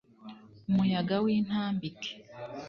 Umuyaga 0.69 1.15
w'intambike 1.23 2.09